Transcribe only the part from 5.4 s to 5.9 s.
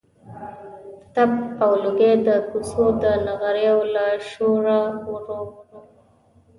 ورو.